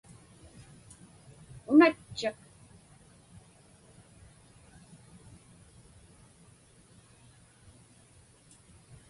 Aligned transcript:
Unatchiq! 1.73 2.37